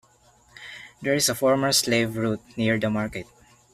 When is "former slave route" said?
1.35-2.41